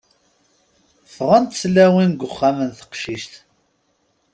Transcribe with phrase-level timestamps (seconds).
[1.15, 3.33] Ffɣent tlawin g uxxam n teqcict.